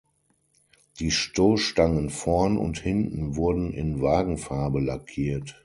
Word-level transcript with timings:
Die 0.99 1.11
Stoßstangen 1.11 2.09
vorn 2.09 2.57
und 2.57 2.79
hinten 2.79 3.35
wurden 3.35 3.71
in 3.71 4.01
Wagenfarbe 4.01 4.79
lackiert. 4.79 5.59